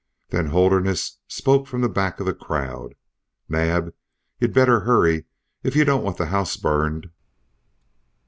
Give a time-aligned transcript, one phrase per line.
[0.29, 2.95] "Then Holderness spoke from the back of the crowd:
[3.47, 3.93] 'Naab,
[4.39, 5.25] you'd better hurry,
[5.61, 7.11] if you don't want the house burned!'